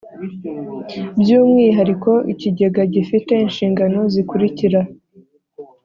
[1.19, 4.79] By umwihariko ikigega gifite inshingano zikurikira